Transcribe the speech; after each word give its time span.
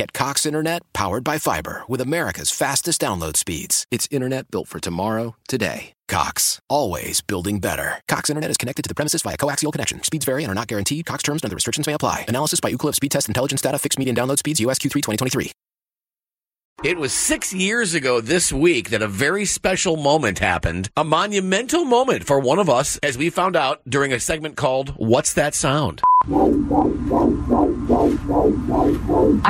Get 0.00 0.14
Cox 0.14 0.46
Internet 0.46 0.80
powered 0.94 1.24
by 1.24 1.36
fiber 1.36 1.82
with 1.86 2.00
America's 2.00 2.50
fastest 2.50 3.02
download 3.02 3.36
speeds. 3.36 3.84
It's 3.90 4.08
internet 4.10 4.50
built 4.50 4.66
for 4.66 4.80
tomorrow, 4.80 5.36
today. 5.46 5.92
Cox, 6.08 6.58
always 6.70 7.20
building 7.20 7.58
better. 7.58 8.00
Cox 8.08 8.30
Internet 8.30 8.50
is 8.50 8.56
connected 8.56 8.82
to 8.82 8.88
the 8.88 8.94
premises 8.94 9.20
via 9.20 9.36
coaxial 9.36 9.70
connection. 9.70 10.02
Speeds 10.02 10.24
vary 10.24 10.42
and 10.42 10.50
are 10.50 10.54
not 10.54 10.68
guaranteed. 10.68 11.04
Cox 11.04 11.22
terms 11.22 11.42
and 11.42 11.50
other 11.50 11.54
restrictions 11.54 11.86
may 11.86 11.92
apply. 11.92 12.24
Analysis 12.28 12.60
by 12.60 12.72
Ookla 12.72 12.94
Speed 12.94 13.10
Test 13.10 13.28
Intelligence 13.28 13.60
Data. 13.60 13.78
Fixed 13.78 13.98
median 13.98 14.16
download 14.16 14.38
speeds. 14.38 14.58
USQ3 14.58 14.90
2023. 14.90 15.52
It 16.82 16.96
was 16.96 17.12
six 17.12 17.52
years 17.52 17.92
ago 17.92 18.22
this 18.22 18.50
week 18.50 18.88
that 18.88 19.02
a 19.02 19.06
very 19.06 19.44
special 19.44 19.98
moment 19.98 20.38
happened. 20.38 20.88
A 20.96 21.04
monumental 21.04 21.84
moment 21.84 22.24
for 22.24 22.40
one 22.40 22.58
of 22.58 22.70
us, 22.70 22.96
as 23.02 23.18
we 23.18 23.28
found 23.28 23.54
out 23.54 23.82
during 23.86 24.14
a 24.14 24.18
segment 24.18 24.56
called 24.56 24.94
What's 24.96 25.34
That 25.34 25.54
Sound? 25.54 26.00
I 26.22 26.28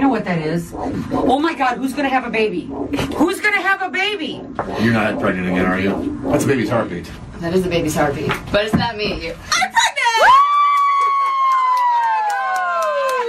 know 0.00 0.08
what 0.08 0.24
that 0.24 0.38
is. 0.38 0.72
Oh 0.74 1.38
my 1.38 1.54
God, 1.54 1.76
who's 1.76 1.92
gonna 1.92 2.08
have 2.08 2.24
a 2.24 2.30
baby? 2.30 2.70
Who's 3.16 3.38
gonna 3.38 3.60
have 3.60 3.82
a 3.82 3.90
baby? 3.90 4.40
You're 4.80 4.94
not 4.94 5.20
pregnant 5.20 5.48
again, 5.48 5.66
are 5.66 5.78
you? 5.78 6.18
That's 6.24 6.44
a 6.44 6.46
baby's 6.46 6.70
heartbeat. 6.70 7.10
That 7.40 7.52
is 7.52 7.66
a 7.66 7.68
baby's 7.68 7.94
heartbeat. 7.94 8.32
But 8.50 8.64
it's 8.64 8.74
not 8.74 8.96
me. 8.96 9.12
I'm 9.12 9.34
pregnant! 9.36 9.44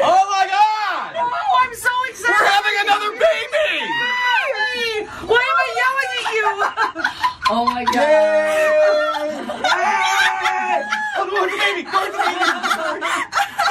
Oh 0.00 0.24
my 0.30 0.46
god! 0.48 1.12
Oh, 1.20 1.60
I'm 1.62 1.74
so 1.74 1.90
excited! 2.08 2.32
We're 2.32 2.48
having 2.48 2.76
another 2.80 3.10
baby! 3.12 3.26
Why 5.28 5.42
am 5.44 5.58
I 5.58 5.68
yelling 5.80 6.10
at 6.16 6.26
you? 6.32 6.46
Oh 7.50 7.64
my 7.64 7.82
god. 7.84 7.94
Yay! 7.94 8.68
Oh, 11.16 11.24
look, 11.32 11.50
the 11.50 11.56
baby! 11.56 11.82
Look, 11.88 12.12
the 12.12 12.18
baby! 12.18 12.44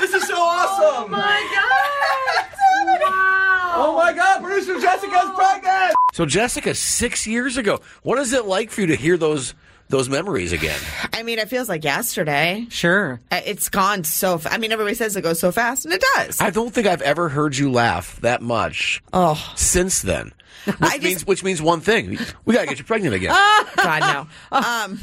This 0.01 0.13
is 0.15 0.27
so 0.27 0.35
awesome! 0.35 1.05
Oh 1.05 1.07
my 1.07 1.39
God! 1.53 3.01
Wow! 3.03 3.73
Oh 3.75 3.95
my 3.95 4.13
god, 4.13 4.41
producer 4.41 4.79
Jessica's 4.79 5.29
pregnant! 5.35 5.93
So, 6.11 6.25
Jessica, 6.25 6.73
six 6.73 7.27
years 7.27 7.57
ago, 7.57 7.79
what 8.01 8.17
is 8.17 8.33
it 8.33 8.45
like 8.45 8.71
for 8.71 8.81
you 8.81 8.87
to 8.87 8.95
hear 8.95 9.15
those 9.15 9.53
those 9.89 10.09
memories 10.09 10.51
again? 10.53 10.79
I 11.13 11.23
mean, 11.23 11.39
it 11.39 11.49
feels 11.49 11.69
like 11.69 11.83
yesterday. 11.83 12.65
Sure. 12.69 13.19
Uh, 13.31 13.41
It's 13.45 13.69
gone 13.69 14.03
so. 14.03 14.37
Fa- 14.37 14.51
I 14.53 14.57
mean, 14.57 14.71
everybody 14.71 14.95
says 14.95 15.15
it 15.15 15.21
goes 15.21 15.39
so 15.39 15.51
fast, 15.51 15.85
and 15.85 15.93
it 15.93 16.03
does. 16.15 16.41
I 16.41 16.49
don't 16.49 16.73
think 16.73 16.87
I've 16.87 17.01
ever 17.01 17.29
heard 17.29 17.57
you 17.57 17.71
laugh 17.71 18.19
that 18.21 18.41
much 18.41 19.01
oh 19.13 19.53
since 19.55 20.01
then. 20.01 20.33
Which 20.65 20.75
I 20.81 20.89
just- 20.97 21.03
means 21.03 21.25
which 21.25 21.43
means 21.43 21.61
one 21.61 21.79
thing: 21.81 22.17
we 22.45 22.53
got 22.53 22.61
to 22.61 22.67
get 22.67 22.77
you 22.79 22.83
pregnant 22.83 23.15
again. 23.15 23.29
God, 23.77 24.27
no. 24.51 24.57
Um, 24.57 24.99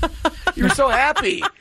You're 0.54 0.68
so 0.70 0.88
happy. 0.88 1.42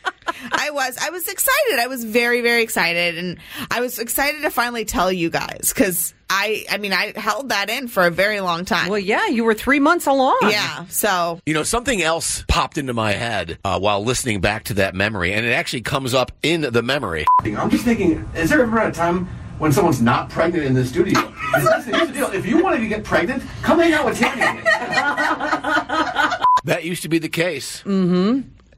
I 0.52 0.70
was. 0.72 0.98
I 1.02 1.10
was 1.10 1.28
excited. 1.28 1.80
I 1.80 1.88
was 1.88 2.04
very, 2.04 2.42
very 2.42 2.64
excited, 2.64 3.18
and 3.18 3.38
I 3.72 3.80
was 3.82 4.00
excited 4.00 4.42
to 4.42 4.50
finally 4.50 4.86
tell 4.86 5.12
you 5.12 5.30
guys 5.30 5.72
because 5.76 6.14
I. 6.30 6.66
I 6.70 6.78
mean, 6.78 6.94
I 6.94 7.14
held 7.16 7.50
that 7.50 7.70
in 7.70 7.88
for 7.88 8.06
a 8.06 8.12
very 8.12 8.40
long 8.40 8.66
time. 8.66 8.90
Well, 8.90 9.00
yeah, 9.00 9.28
you 9.28 9.44
were 9.44 9.54
three 9.54 9.80
months 9.80 10.08
along. 10.08 10.40
yeah. 10.44 10.86
So 10.88 11.40
You 11.46 11.54
know, 11.54 11.64
something 11.64 12.02
else 12.02 12.44
popped 12.48 12.78
into 12.78 12.94
my 12.94 13.12
head 13.14 13.58
uh, 13.64 13.80
while 13.80 14.04
listening 14.04 14.42
back 14.42 14.66
to 14.66 14.74
that 14.76 14.96
memory, 14.96 15.34
and 15.34 15.46
it 15.46 15.52
actually 15.52 15.82
comes 15.82 16.14
up 16.14 16.32
in 16.44 16.62
the 16.62 16.82
memory. 16.82 17.26
I'm 17.44 17.70
just 17.70 17.84
thinking, 17.86 18.28
is 18.36 18.50
there 18.50 18.62
ever 18.62 18.80
a 18.80 18.92
time 18.92 19.28
when 19.60 19.72
someone's 19.72 20.02
not 20.02 20.30
pregnant 20.30 20.66
in 20.66 20.74
the 20.74 20.86
studio? 20.86 21.20
Listen, 21.54 21.94
here's 21.94 22.08
the 22.08 22.14
deal. 22.14 22.32
If 22.32 22.46
you 22.46 22.62
wanted 22.64 22.80
to 22.80 22.88
get 22.88 23.04
pregnant, 23.04 23.44
come 23.62 23.80
hang 23.80 23.94
out 23.94 24.06
with 24.06 24.18
Tammy 24.18 24.62
me. 24.62 24.64
That 26.66 26.86
used 26.86 27.02
to 27.04 27.10
be 27.10 27.20
the 27.20 27.28
case. 27.30 27.84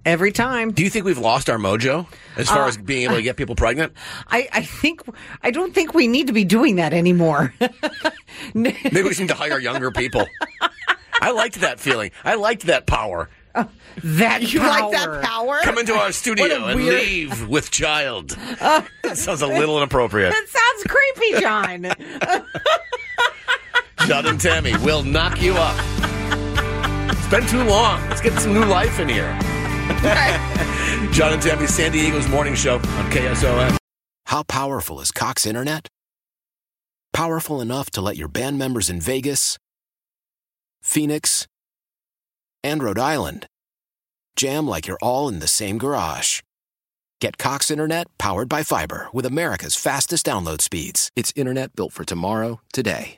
Every 0.06 0.32
time. 0.32 0.72
Do 0.72 0.84
you 0.84 0.90
think 0.92 1.04
we've 1.06 1.18
lost 1.18 1.50
our 1.50 1.58
mojo 1.58 2.06
as 2.38 2.48
far 2.48 2.64
uh, 2.64 2.68
as 2.68 2.78
being 2.78 3.04
able 3.04 3.16
to 3.16 3.24
get 3.24 3.38
people 3.38 3.56
pregnant? 3.56 3.94
I, 4.28 4.48
I 4.54 4.62
think 4.62 5.02
I 5.42 5.50
don't 5.50 5.74
think 5.74 5.96
we 5.96 6.08
need 6.08 6.28
to 6.28 6.34
be 6.34 6.44
doing 6.46 6.76
that 6.76 6.94
anymore. 6.94 7.54
Maybe 8.54 8.78
we 8.94 9.10
just 9.10 9.20
need 9.20 9.30
to 9.30 9.34
hire 9.36 9.58
younger 9.60 9.90
people. 9.90 10.28
I 11.22 11.32
liked 11.32 11.62
that 11.62 11.80
feeling. 11.80 12.12
I 12.24 12.36
liked 12.36 12.68
that 12.68 12.86
power. 12.86 13.30
Uh, 13.56 13.64
that 14.04 14.54
you 14.54 14.60
like 14.60 14.82
power. 14.82 14.92
that 14.92 15.24
power? 15.24 15.60
Come 15.64 15.78
into 15.80 15.94
our 15.94 16.12
studio 16.12 16.44
What 16.44 16.52
and 16.72 16.76
weird- 16.76 17.00
leave 17.02 17.48
with 17.48 17.72
child. 17.72 18.38
Uh, 18.62 18.82
that 19.04 19.18
sounds 19.18 19.42
a 19.42 19.48
little 19.48 19.78
inappropriate. 19.78 20.32
That 20.32 20.48
sounds 20.48 20.84
creepy, 20.88 21.40
John. 21.42 21.84
John 24.08 24.26
and 24.28 24.40
Tammy 24.40 24.76
will 24.78 25.04
knock 25.04 25.42
you 25.42 25.54
up. 25.58 25.76
It's 27.12 27.28
been 27.28 27.46
too 27.48 27.64
long. 27.64 28.02
Let's 28.10 28.22
get 28.22 28.34
some 28.40 28.54
new 28.54 28.66
life 28.66 29.00
in 29.00 29.10
here. 29.10 29.38
John 31.12 31.34
and 31.34 31.42
Tammy's 31.42 31.74
San 31.74 31.92
Diego's 31.92 32.28
morning 32.28 32.54
show 32.54 32.76
on 32.76 33.12
KSON. 33.12 33.76
How 34.28 34.44
powerful 34.44 35.00
is 35.00 35.10
Cox 35.10 35.48
Internet? 35.48 35.88
Powerful 37.12 37.60
enough 37.60 37.90
to 37.92 38.02
let 38.02 38.16
your 38.16 38.28
band 38.28 38.60
members 38.60 38.88
in 38.88 39.02
Vegas, 39.02 39.58
Phoenix, 40.84 41.48
and 42.64 42.84
Rhode 42.84 43.00
Island 43.00 43.48
jam 44.36 44.68
like 44.68 44.86
you're 44.86 45.00
all 45.02 45.28
in 45.28 45.40
the 45.40 45.48
same 45.48 45.80
garage. 45.80 46.42
Get 47.20 47.40
Cox 47.40 47.72
Internet 47.72 48.06
powered 48.20 48.50
by 48.50 48.62
fiber 48.62 49.08
with 49.12 49.26
America's 49.26 49.76
fastest 49.76 50.24
download 50.24 50.62
speeds. 50.62 51.10
It's 51.16 51.34
internet 51.36 51.76
built 51.76 51.94
for 51.94 52.04
tomorrow, 52.04 52.60
today. 52.72 53.18